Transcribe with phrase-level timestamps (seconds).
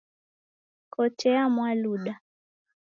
[0.93, 2.13] Kotea Mwaluda